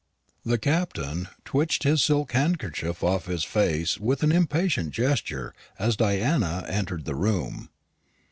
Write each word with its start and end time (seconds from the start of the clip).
The 0.43 0.57
Captain 0.57 1.27
twitched 1.45 1.83
his 1.83 2.03
silk 2.03 2.31
handkerchief 2.31 3.03
off 3.03 3.27
his 3.27 3.43
face 3.43 3.99
with 3.99 4.23
an 4.23 4.31
impatient 4.31 4.89
gesture 4.89 5.53
as 5.77 5.95
Diana 5.95 6.65
entered 6.67 7.05
the 7.05 7.13
room. 7.13 7.69